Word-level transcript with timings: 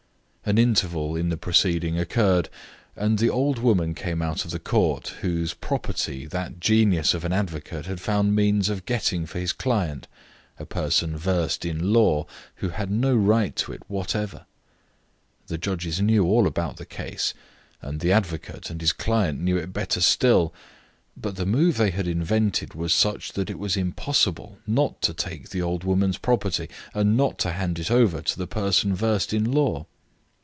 An 0.43 0.57
interval 0.57 1.15
in 1.15 1.29
the 1.29 1.37
proceeding 1.37 1.97
occurred, 1.99 2.49
and 2.97 3.19
the 3.19 3.29
old 3.29 3.59
woman 3.59 3.93
came 3.93 4.21
out 4.23 4.43
of 4.43 4.49
the 4.51 4.59
court, 4.59 5.09
whose 5.21 5.53
property 5.53 6.25
that 6.25 6.59
genius 6.59 7.13
of 7.13 7.23
an 7.23 7.31
advocate 7.31 7.85
had 7.85 8.01
found 8.01 8.35
means 8.35 8.67
of 8.67 8.85
getting 8.87 9.25
for 9.27 9.39
his 9.39 9.53
client, 9.53 10.07
a 10.59 10.65
person 10.65 11.15
versed 11.15 11.63
in 11.63 11.93
law 11.93 12.25
who 12.55 12.69
had 12.69 12.89
no 12.91 13.15
right 13.15 13.55
to 13.57 13.71
it 13.71 13.83
whatever. 13.87 14.45
The 15.47 15.57
judges 15.59 16.01
knew 16.01 16.25
all 16.25 16.45
about 16.47 16.75
the 16.77 16.87
case, 16.87 17.33
and 17.81 17.99
the 18.01 18.11
advocate 18.11 18.69
and 18.71 18.81
his 18.81 18.91
client 18.93 19.39
knew 19.39 19.55
it 19.57 19.71
better 19.71 20.01
still, 20.01 20.53
but 21.15 21.35
the 21.37 21.45
move 21.45 21.77
they 21.77 21.91
had 21.91 22.07
invented 22.07 22.73
was 22.73 22.93
such 22.95 23.33
that 23.33 23.49
it 23.51 23.59
was 23.59 23.77
impossible 23.77 24.57
not 24.67 25.01
to 25.03 25.13
take 25.13 25.49
the 25.49 25.61
old 25.61 25.83
woman's 25.85 26.17
property 26.17 26.67
and 26.95 27.15
not 27.15 27.37
to 27.39 27.51
hand 27.53 27.77
it 27.79 27.91
over 27.91 28.21
to 28.23 28.37
the 28.37 28.47
person 28.47 28.93
versed 28.95 29.33
in 29.33 29.45
law. 29.49 29.85